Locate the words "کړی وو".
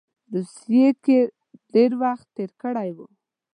2.61-3.05